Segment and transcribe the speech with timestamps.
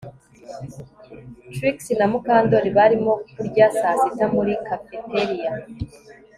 [1.53, 5.51] Trix na Mukandoli barimo kurya saa sita muri cafeteria